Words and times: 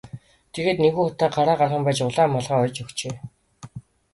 Тэгээд 0.53 0.77
нэгэн 0.81 1.03
удаа 1.07 1.29
гараа 1.35 1.55
гарган 1.59 1.83
байж 1.85 1.97
улаан 2.07 2.29
малгай 2.33 2.57
оёж 2.61 2.75
өгчээ. 2.83 3.15